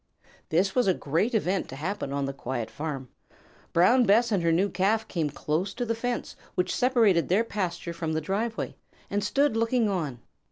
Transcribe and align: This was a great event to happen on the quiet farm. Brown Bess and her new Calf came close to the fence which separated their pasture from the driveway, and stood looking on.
This 0.49 0.73
was 0.73 0.87
a 0.87 0.95
great 0.95 1.35
event 1.35 1.69
to 1.69 1.75
happen 1.75 2.11
on 2.11 2.25
the 2.25 2.33
quiet 2.33 2.71
farm. 2.71 3.09
Brown 3.71 4.03
Bess 4.03 4.31
and 4.31 4.41
her 4.41 4.51
new 4.51 4.67
Calf 4.67 5.07
came 5.07 5.29
close 5.29 5.75
to 5.75 5.85
the 5.85 5.93
fence 5.93 6.35
which 6.55 6.75
separated 6.75 7.29
their 7.29 7.43
pasture 7.43 7.93
from 7.93 8.13
the 8.13 8.19
driveway, 8.19 8.75
and 9.11 9.23
stood 9.23 9.55
looking 9.55 9.87
on. 9.89 10.17